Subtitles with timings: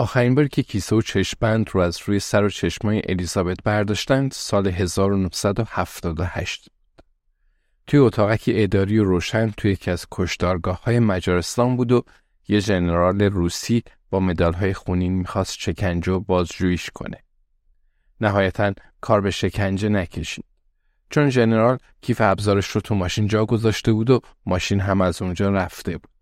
[0.00, 4.66] آخرین بار که کیسه و چشمبند رو از روی سر و چشمای الیزابت برداشتند سال
[4.66, 6.68] 1978
[7.86, 12.04] توی اتاقکی اداری و روشن توی یکی از کشدارگاه های مجارستان بود و
[12.48, 17.22] یه ژنرال روسی با مدال های خونین می‌خواست شکنجه و بازجوییش کنه.
[18.20, 20.44] نهایتا کار به شکنجه نکشید.
[21.10, 25.50] چون ژنرال کیف ابزارش رو تو ماشین جا گذاشته بود و ماشین هم از اونجا
[25.50, 26.19] رفته بود.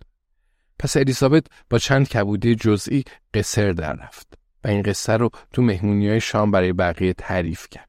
[0.78, 3.04] پس الیزابت با چند کبوده جزئی
[3.34, 7.88] قصر در رفت و این قصه رو تو مهمونی های شام برای بقیه تعریف کرد.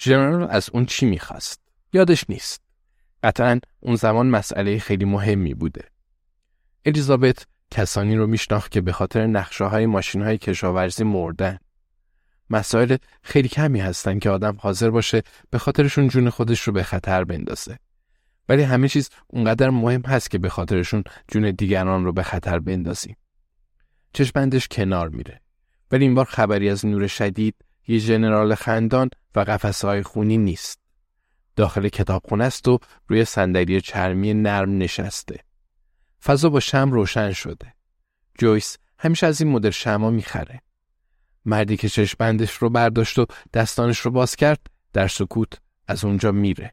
[0.00, 1.60] ژنرال از اون چی می‌خواست؟
[1.92, 2.62] یادش نیست.
[3.22, 5.84] قطعا اون زمان مسئله خیلی مهمی بوده.
[6.86, 11.58] الیزابت کسانی رو میشناخت که به خاطر نقشه های ماشین های کشاورزی مردن.
[12.50, 17.24] مسائل خیلی کمی هستن که آدم حاضر باشه به خاطرشون جون خودش رو به خطر
[17.24, 17.78] بندازه.
[18.50, 23.16] ولی همه چیز اونقدر مهم هست که به خاطرشون جون دیگران رو به خطر بندازیم.
[24.12, 25.40] چشمندش کنار میره.
[25.90, 27.54] ولی این بار خبری از نور شدید
[27.88, 30.80] یه ژنرال خندان و قفسه های خونی نیست.
[31.56, 35.40] داخل کتابخونه است و روی صندلی چرمی نرم نشسته.
[36.24, 37.74] فضا با شم روشن شده.
[38.38, 40.60] جویس همیشه از این مدل شما می‌خره.
[41.44, 45.52] مردی که چشمندش رو برداشت و دستانش رو باز کرد در سکوت
[45.88, 46.72] از اونجا میره.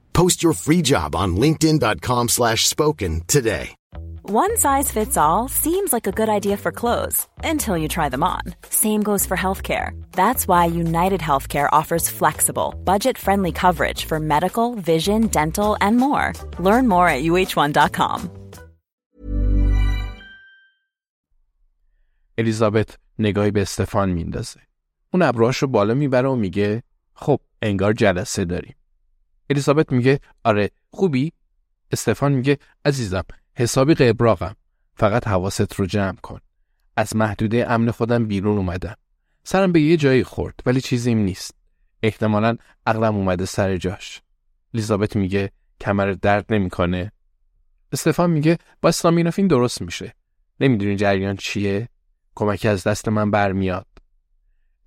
[0.12, 3.66] Post your free job on linkedin.com/spoken today.
[4.44, 7.18] One size fits all seems like a good idea for clothes
[7.52, 8.42] until you try them on.
[8.82, 9.88] Same goes for healthcare.
[10.20, 16.26] That's why United Healthcare offers flexible, budget-friendly coverage for medical, vision, dental, and more.
[16.58, 18.30] Learn more at uh1.com.
[22.38, 24.60] الیزابت نگاهی به استفان میندازه.
[25.12, 26.82] اون ابروهاش رو بالا میبره و میگه
[27.14, 28.74] خب انگار جلسه داریم.
[29.51, 31.31] الیزابت میگه آره خوبی؟
[31.91, 33.23] استفان میگه عزیزم
[33.55, 34.55] حسابی قبراقم.
[34.95, 36.39] فقط حواست رو جمع کن.
[36.97, 38.95] از محدوده امن خودم بیرون اومدم.
[39.43, 41.55] سرم به یه جایی خورد ولی چیزیم نیست.
[42.03, 44.21] احتمالا عقلم اومده سر جاش.
[44.73, 45.51] الیزابت میگه
[45.81, 47.11] کمر درد نمی‌کنه.
[47.91, 50.13] استفان میگه با اسلامینوفین درست میشه.
[50.59, 51.89] نمی‌دونی جریان چیه؟
[52.35, 53.87] کمکی از دست من برمیاد.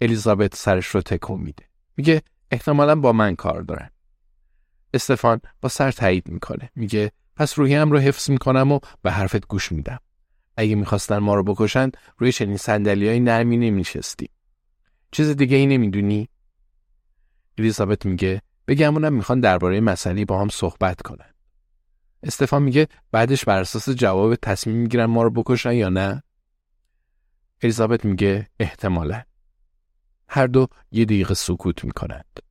[0.00, 1.64] الیزابت سرش رو تکون میده.
[1.96, 3.90] میگه احتمالا با من کار دارن.
[4.94, 6.70] استفان با سر تایید می‌کنه.
[6.74, 9.98] میگه پس روحیم رو حفظ می‌کنم و به حرفت گوش میدم.
[10.56, 14.28] اگه می‌خواستن ما رو بکشند روی چنین سندلی های نرمی نمیشستی.
[15.12, 16.28] چیز دیگه ای نمی‌دونی؟
[17.58, 21.34] الیزابت میگه بگمونم می‌خوان درباره مسئله با هم صحبت کنن.
[22.22, 26.22] استفان میگه بعدش بر اساس جواب تصمیم می‌گیرن ما رو بکشن یا نه؟
[27.62, 29.22] الیزابت میگه احتمالا.
[30.28, 32.43] هر دو یه دقیقه سکوت می‌کنند.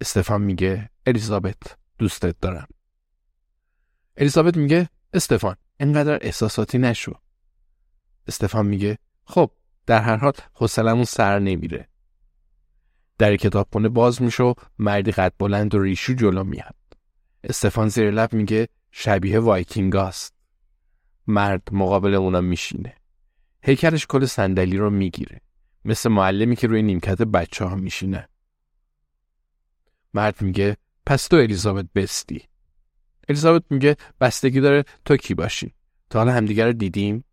[0.00, 2.68] استفان میگه الیزابت دوستت دارم.
[4.16, 7.14] الیزابت میگه استفان انقدر احساساتی نشو.
[8.28, 9.50] استفان میگه خب
[9.86, 11.88] در هر حال حوصلمون سر نمیره.
[13.18, 16.74] در کتابخونه باز میشه و مردی قد بلند و ریشو جلو میاد.
[17.44, 20.34] استفان زیر لب میگه شبیه وایکینگاست.
[21.26, 22.94] مرد مقابل اونا میشینه.
[23.62, 25.40] هیکلش کل صندلی رو می‌گیره.
[25.84, 28.28] مثل معلمی که روی نیمکت بچه ها میشینه.
[30.14, 30.76] مرد میگه
[31.06, 32.42] پس تو الیزابت بستی.
[33.28, 35.74] الیزابت میگه بستگی داره تو کی باشی.
[36.10, 37.24] تا حالا همدیگر رو دیدیم؟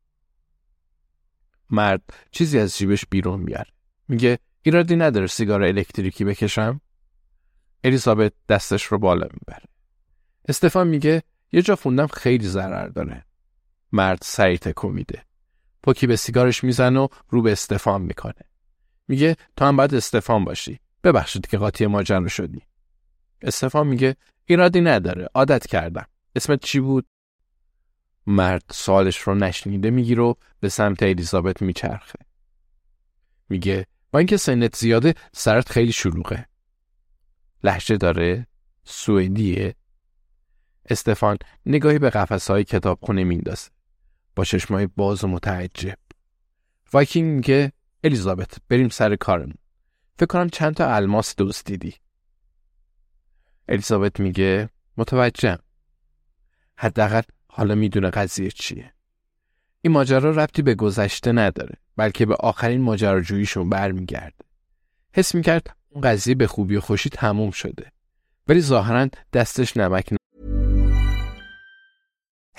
[1.69, 2.01] مرد
[2.31, 3.72] چیزی از جیبش بیرون میاره.
[4.07, 6.81] میگه ایرادی نداره سیگار الکتریکی بکشم؟
[7.83, 9.66] الیزابت دستش رو بالا می‌بره.
[10.48, 13.25] استفان میگه یه جا خوندم خیلی ضرر داره.
[13.92, 15.25] مرد سریع تکون میده.
[15.83, 18.44] پوکی به سیگارش می‌زنه و رو به استفان می‌کنه.
[19.07, 20.80] میگه تو هم باید استفان باشی.
[21.04, 22.62] ببخشید که قاطی ماجرا شدی.
[23.41, 24.15] استفان میگه
[24.45, 25.29] ایرادی نداره.
[25.33, 26.05] عادت کردم.
[26.35, 27.05] اسمت چی بود؟
[28.27, 32.19] مرد سالش رو نشنیده می‌گیره و به سمت الیزابت میچرخه.
[33.49, 36.45] میگه با اینکه سنت زیاده سرت خیلی شلوغه
[37.63, 38.47] لحجه داره
[38.83, 39.75] سوئدیه
[40.89, 43.69] استفان نگاهی به قفسهای کتابخونه میندازه
[44.35, 45.97] با چشمای باز و متعجب
[46.94, 47.71] وایکینگ میگه
[48.03, 49.57] الیزابت بریم سر کارمون
[50.17, 51.95] فکر کنم چند تا الماس دوست دیدی
[53.69, 55.59] الیزابت میگه متوجهم.
[56.75, 58.93] حداقل حالا می‌دونه قضیه چیه.
[59.81, 64.45] این ماجرا ربطی به گذشته نداره بلکه به آخرین ماجراجوییشون برمیگرده.
[65.13, 67.91] حس می‌کرد اون قضیه به خوبی و خوشی تموم شده
[68.47, 70.13] ولی ظاهرا دستش نمک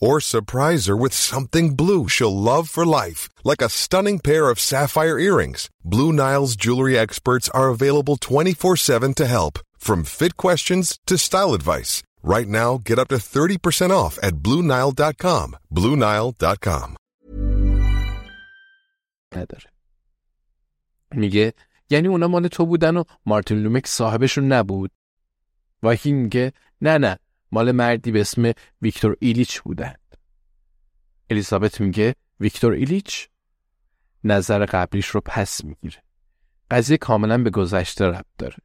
[0.00, 4.58] Or surprise her with something blue she'll love for life, like a stunning pair of
[4.58, 5.70] sapphire earrings.
[5.84, 11.54] Blue Nile's jewelry experts are available 24 7 to help, from fit questions to style
[11.54, 12.02] advice.
[12.22, 15.56] Right now, get up to 30% off at BlueNile.com.
[15.74, 16.96] BlueNile.com.
[19.36, 19.70] نداره
[21.14, 21.54] میگه
[21.90, 24.90] یعنی اونا مال تو بودن و مارتین لومک صاحبشون نبود
[25.82, 27.18] وایکینگ میگه نه نه
[27.51, 28.51] مال مردی به اسم
[28.81, 30.17] ویکتور ایلیچ بودند
[31.29, 33.29] الیزابت میگه ویکتور ایلیچ
[34.23, 36.03] نظر قبلیش رو پس می‌گیره.
[36.71, 38.57] قضیه کاملا به گذشته ربط داره.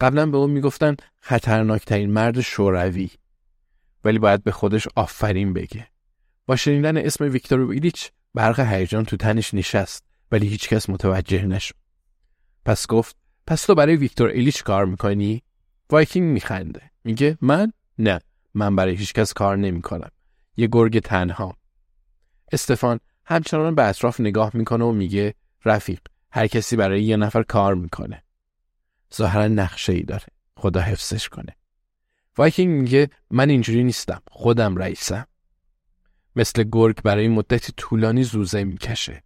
[0.00, 3.10] قبلا به اون می‌گفتن خطرناکترین مرد شوروی
[4.04, 5.88] ولی باید به خودش آفرین بگه.
[6.46, 11.74] با شنیدن اسم ویکتور ایلیچ برق هیجان تو تنش نشست ولی هیچکس متوجه نشد.
[12.64, 13.16] پس گفت
[13.46, 15.42] پس تو برای ویکتور ایلیچ کار می‌کنی؟
[15.90, 16.90] وایکینگ میخنده.
[17.04, 18.20] میگه من؟ نه
[18.54, 20.10] من برای هیچکس کار نمی‌کنم.
[20.56, 21.56] یه گرگ تنها.
[22.52, 25.34] استفان همچنان به اطراف نگاه می‌کنه و میگه
[25.64, 26.00] رفیق
[26.30, 28.22] هر کسی برای یه نفر کار می‌کنه.
[29.14, 30.26] ظاهرا نقشه ای داره.
[30.56, 31.56] خدا حفظش کنه.
[32.36, 34.22] وایکینگ میگه من اینجوری نیستم.
[34.30, 35.26] خودم رئیسم.
[36.36, 39.22] مثل گرگ برای مدتی طولانی زوزه می‌کشه.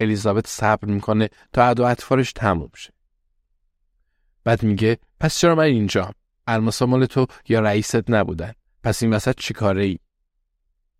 [0.00, 2.92] الیزابت صبر می‌کنه تا عد و اطفارش تموم شه.
[4.44, 6.12] بعد میگه پس چرا من اینجام؟
[6.46, 8.52] الماسا مال تو یا رئیست نبودن.
[8.82, 9.98] پس این وسط چی کاره ای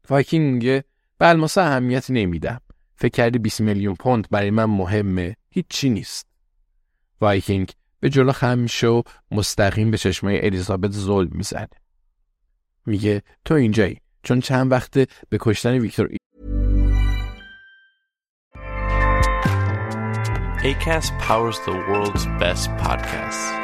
[0.08, 0.85] وایکینگ میگه
[1.19, 2.61] به الماسا اهمیت نمیدم.
[2.96, 5.37] فکر کردی 20 میلیون پوند برای من مهمه.
[5.50, 6.26] هیچی نیست.
[7.20, 7.70] وایکینگ
[8.00, 11.69] به جلو خم میشه و مستقیم به چشمای الیزابت زل می‌زنه.
[12.87, 14.00] میگه تو اینجایی.
[14.23, 16.08] چون چند وقته به کشتن ویکتور
[20.64, 23.63] Acast powers the world's best podcasts.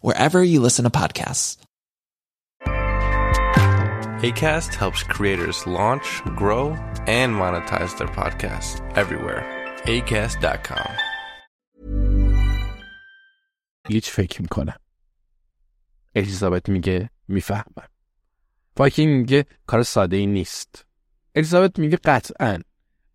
[0.00, 1.56] wherever you listen to podcasts.
[4.22, 6.74] ACAST helps creators launch, grow,
[7.06, 9.42] and monetize their podcasts everywhere.
[9.84, 10.90] ACAST.com.
[13.88, 14.76] هیچ فکر می‌کنم
[16.14, 17.88] الیزابت میگه می‌فهمم
[18.76, 20.86] وایکینگ میگه کار ساده ای نیست
[21.34, 22.58] الیزابت میگه قطعا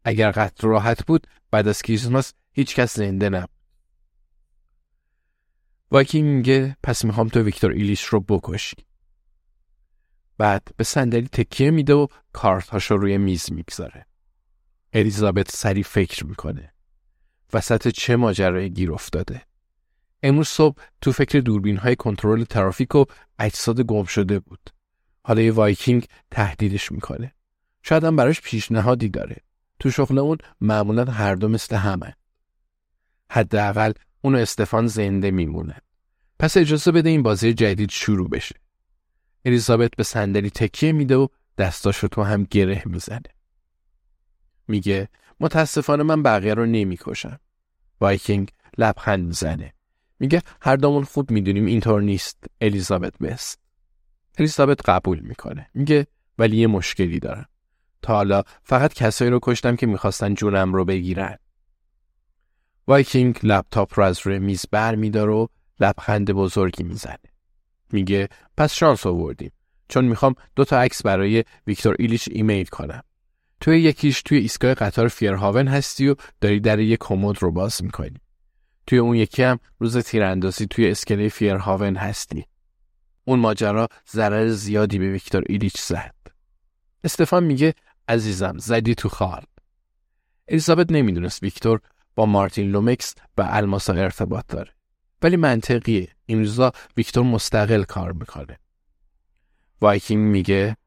[0.05, 3.60] اگر قتل راحت بود بعد از کریسمس هیچ کس زنده نبود
[5.91, 8.75] وایکینگ میگه پس می‌خوام تو ویکتور ایلیچ رو بکشی
[10.37, 14.05] بعد به صندلی تکیه میده و کارتهاش رو روی میز می‌گذاره.
[14.93, 16.73] الیزابت سریع فکر می‌کنه.
[17.53, 19.41] وسط چه ماجرایی گیر افتاده.
[20.23, 23.05] امروز صبح تو فکر دوربین های کنترل ترافیک و
[23.39, 24.69] اجساد گم شده بود.
[25.23, 27.33] حالا یه وایکینگ تهدیدش می‌کنه.
[27.83, 29.37] شاید هم براش پیشنهادی داره.
[29.79, 32.15] تو شغل اون معمولا هر دو مثل همن.
[33.31, 35.75] حداقل اون استفان زنده میمونه.
[36.39, 38.55] پس اجازه بده این بازی جدید شروع بشه.
[39.45, 43.21] الیزابت به صندلی تکیه میده و دستاشو تو هم گره می‌زنه.
[44.67, 45.09] میگه
[45.39, 47.39] متاسفانه من بقیه رو نمی‌کشم.
[48.01, 49.73] وایکینگ لبخند می‌زنه.
[50.19, 53.59] میگه هر دومون خوب می‌دونیم اینطور نیست الیزابت بست
[54.37, 55.69] الیزابت قبول می‌کنه.
[55.73, 57.45] میگه ولی یه مشکلی دارم.
[58.01, 61.37] تا حالا فقط کسایی رو کشتم که می‌خواستن جونم رو بگیرن.
[62.91, 65.47] وایکینگ لپتاپ رو از روی میز بر میداره و
[65.79, 67.17] لبخند بزرگی می‌زنه.
[67.91, 69.51] میگه پس شانس آوردیم.
[69.89, 73.03] چون می‌خوام دو تا عکس برای ویکتور ایلیچ ایمیل کنم.
[73.59, 78.17] توی یکیش توی ایستگاه قطار فیرهاون هستی و داری در یک کمد رو باز می‌کنی.
[78.87, 82.45] توی اون یکی هم روز تیراندازی توی اسکله فیرهاون هستی.
[83.25, 86.15] اون ماجرا ضرر زیادی به ویکتور ایلیچ زد.
[87.03, 87.73] استفان میگه
[88.07, 89.43] عزیزم زدی تو خال.
[90.47, 91.81] الیزابت نمی‌دونست ویکتور
[92.15, 94.71] با مارتین لومکس و الماسا ارتباط داره
[95.21, 96.07] ولی منطقیه.
[96.25, 98.59] این روزا ویکتور مستقل کار می‌کنه.
[99.81, 100.77] وایکینگ میگه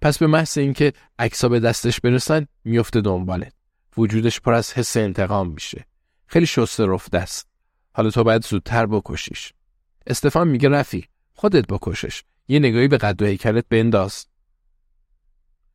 [0.00, 3.52] پس به محض اینکه عکسا به دستش برسن میفته دنبالت.
[3.96, 5.86] وجودش پر از حس انتقام میشه.
[6.26, 7.48] خیلی شسته رفته است
[7.92, 9.52] حالا تو باید زودتر بکشیش.
[10.06, 12.22] استفان میگه رفی خودت بکشش.
[12.48, 14.26] یه نگاهی به قد و هیکلت بنداز.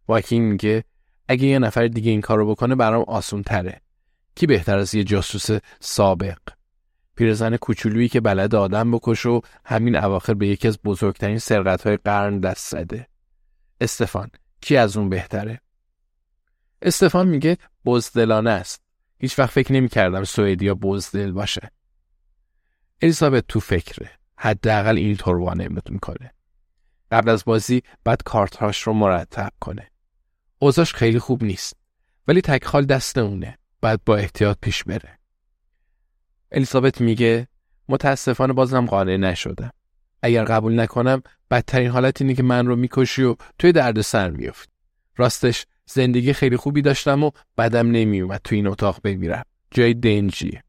[0.08, 0.84] وایکینگ میگه
[1.28, 3.82] اگه یه نفر دیگه این کارو بکنه برام آسون تره
[4.36, 6.40] کی بهتر از یه جاسوس سابق؟
[7.16, 11.40] پیرزن کوچولویی که بلد آدم بکش و همین اواخر به یکی از بزرگترین
[11.86, 13.08] های قرن دست زده.
[13.82, 14.30] استفان
[14.62, 15.62] کی از اون بهتره؟
[16.82, 18.82] استفان میگه بزدلانه است.
[19.18, 21.72] هیچ وقت فکر نمی کردم سوئدیا بزدل باشه.
[23.02, 24.12] الیزابت تو فکره.
[24.38, 26.34] حداقل اینطور وانمود می‌کنه.
[27.12, 29.92] قبل از بازی بعد کارتهاش رو مرتب کنه.
[30.60, 31.74] اوضاش خیلی خوب نیست
[32.28, 33.58] ولی تکخال دست اونه.
[33.82, 35.20] بعد با احتیاط پیش بره.
[36.52, 37.48] الیزابت میگه
[37.90, 39.72] متاسفانه بازم قانع نشدم.
[40.22, 41.22] اگر قبول نکنم
[41.52, 44.70] بدترین حالت اینه که من رو می‌کشی و توی درد سر میافتی
[45.16, 49.44] راستش زندگی خیلی خوبی داشتم و بدم نمیومد تو این اتاق بمیرم.
[49.72, 50.64] جای دنجیه.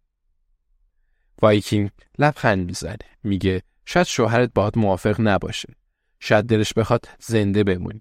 [1.43, 2.97] وایکینگ لبخند می‌زنه.
[3.23, 5.75] میگه شاید شوهرت باهات موافق نباشه.
[6.21, 8.01] شاید دلش بخواد زنده بمونی.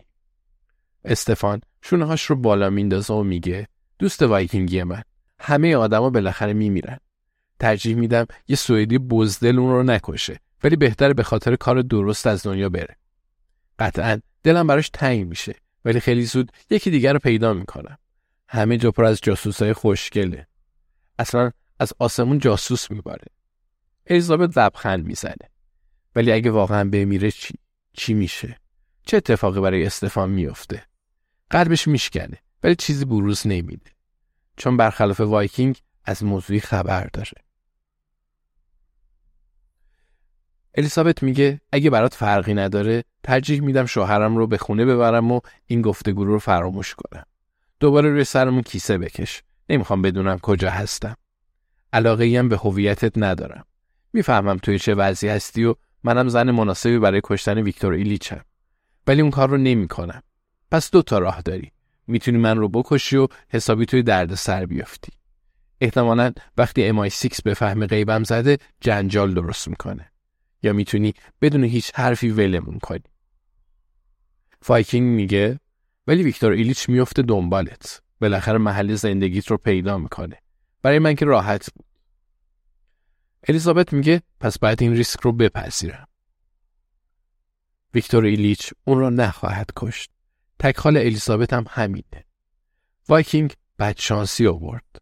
[1.05, 3.67] استفان شونهاش رو بالا میندازه و میگه
[3.99, 5.03] دوست وایکینگی من.
[5.39, 6.97] همه آدما بالاخره میمیرن.
[7.59, 12.43] ترجیح میدم یه سوئدی بزدل اون رو نکشه ولی بهتره به خاطر کار درست از
[12.43, 12.97] دنیا بره.
[13.79, 17.97] قطعا دلم براش تنگ میشه ولی خیلی زود یکی دیگر رو پیدا می‌کنم.
[18.47, 20.47] همه جا پر از جاسوسای خوشگله.
[21.19, 23.27] اصلا از آسمون جاسوس میباره.
[24.07, 25.49] الیزابت لبخند می‌زنه.
[26.15, 27.53] ولی اگه واقعا بمیره چی؟
[27.93, 28.57] چی میشه؟
[29.05, 30.83] چه اتفاقی برای استفان میفته
[31.49, 32.37] قلبش میشکنه.
[32.63, 33.91] ولی چیزی بروز نمیده.
[34.57, 37.31] چون برخلاف وایکینگ از موضوعی خبر داره.
[40.75, 45.81] الیزابت میگه اگه برات فرقی نداره ترجیح میدم شوهرم رو به خونه ببرم و این
[45.81, 47.23] گفتگو رو فراموش کنم.
[47.79, 49.43] دوباره روی سرمون کیسه بکش.
[49.69, 51.15] نمی‌خوام بدونم کجا هستم.
[51.93, 53.65] علاقه هم به هویتت ندارم.
[54.13, 58.41] می‌فهمم توی چه وضعی هستی و منم زن مناسبی برای کشتن ویکتور ایلیچم
[59.07, 60.23] ولی اون کار رو نمی‌کنم.
[60.71, 61.71] پس دو تا راه داری
[62.09, 65.11] می‌تونی من رو بکشی و حسابی توی درد سر بیافتی.
[65.81, 70.11] احتمالا وقتی MI6 بفهمه غیبم زده جنجال درست می‌کنه.
[70.63, 73.03] یا می‌تونی بدون هیچ حرفی ولمون کنی.
[74.61, 75.59] وایکینگ میگه
[76.07, 78.01] ولی ویکتور ایلیچ میفته دنبالت.
[78.21, 80.37] بالاخره محل زندگیت رو پیدا می‌کنه.
[80.81, 81.85] برای من که راحت بود.
[83.47, 86.07] الیزابت میگه پس باید این ریسک رو بپذیرم.
[87.93, 90.11] ویکتور ایلیچ اون را نخواهد کشت.
[90.59, 92.25] تکخال الیزابت هم همینه.
[93.09, 95.01] وایکینگ بدشانسی آورد.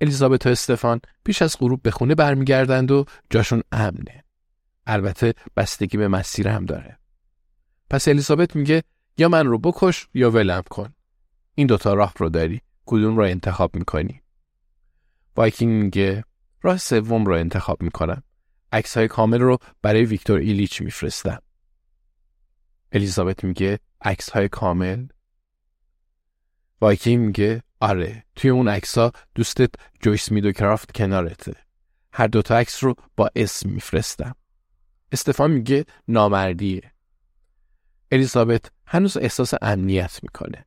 [0.00, 4.24] الیزابت و استفان پیش از غروب به خونه برمیگردند و جاشون امنه.
[4.86, 6.98] البته بستگی به مسیر هم داره.
[7.90, 8.82] پس الیزابت میگه
[9.18, 10.94] یا من رو بکش یا ولم کن.
[11.54, 14.22] این دوتا راه رو داری کدوم رو انتخاب می‌کنی؟
[15.36, 16.24] وایکینگ میگه
[16.62, 18.22] راه سوم رو انتخاب می‌کنم.
[18.72, 21.42] عکس های کامل رو برای ویکتور ایلیچ میفرستم.
[22.92, 25.06] الیزابت میگه عکس های کامل.
[26.80, 31.54] وایکینگ میگه آره توی اون عکسا دوستت جویس میدوکرافت کنارته.
[32.12, 34.34] هر دوتا عکس رو با اسم میفرستم.
[35.12, 36.92] استفان میگه نامردیه.
[38.12, 40.64] الیزابت هنوز احساس امنیت می‌کنه.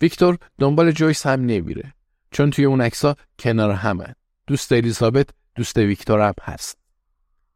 [0.00, 1.94] ویکتور دنبال جویس هم نمیره
[2.30, 4.14] چون توی اون عکسا کنار همن.
[4.46, 6.78] دوست الیزابت دوست ویکتور هم هست.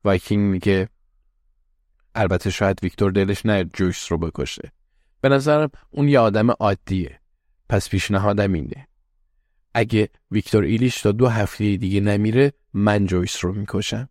[0.05, 0.89] وایکینگ میگه
[2.15, 4.73] البته شاید ویکتور دلش نیاد جویس رو بکشه.
[5.25, 7.21] به نظرم اون یه آدم عادیه.
[7.69, 8.89] پس پیشنهادم اینه.
[9.75, 14.09] اگه ویکتور ایلیچ تا دو هفته دیگه نمیره من جویس رو می‌کشم.